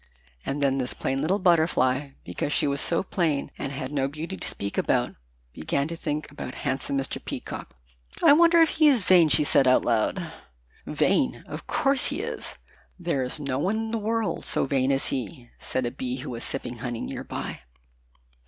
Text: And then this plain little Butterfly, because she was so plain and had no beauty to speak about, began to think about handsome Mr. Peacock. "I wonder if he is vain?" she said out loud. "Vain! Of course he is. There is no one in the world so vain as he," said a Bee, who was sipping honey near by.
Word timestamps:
And 0.43 0.63
then 0.63 0.79
this 0.79 0.95
plain 0.95 1.21
little 1.21 1.37
Butterfly, 1.37 2.13
because 2.23 2.51
she 2.51 2.65
was 2.65 2.81
so 2.81 3.03
plain 3.03 3.51
and 3.59 3.71
had 3.71 3.91
no 3.91 4.07
beauty 4.07 4.35
to 4.35 4.47
speak 4.47 4.75
about, 4.75 5.13
began 5.53 5.87
to 5.89 5.95
think 5.95 6.31
about 6.31 6.55
handsome 6.65 6.97
Mr. 6.97 7.23
Peacock. 7.23 7.75
"I 8.23 8.33
wonder 8.33 8.57
if 8.63 8.69
he 8.69 8.87
is 8.87 9.03
vain?" 9.03 9.29
she 9.29 9.43
said 9.43 9.67
out 9.67 9.85
loud. 9.85 10.33
"Vain! 10.87 11.43
Of 11.45 11.67
course 11.67 12.07
he 12.07 12.19
is. 12.21 12.57
There 12.99 13.21
is 13.21 13.39
no 13.39 13.59
one 13.59 13.75
in 13.77 13.91
the 13.91 13.99
world 13.99 14.43
so 14.43 14.65
vain 14.65 14.91
as 14.91 15.09
he," 15.09 15.51
said 15.59 15.85
a 15.85 15.91
Bee, 15.91 16.17
who 16.21 16.31
was 16.31 16.43
sipping 16.43 16.77
honey 16.79 17.01
near 17.01 17.23
by. 17.23 17.59